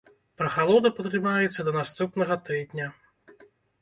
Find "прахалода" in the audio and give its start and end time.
0.41-0.91